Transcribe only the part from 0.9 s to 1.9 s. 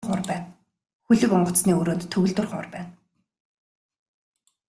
Хөлөг онгоцны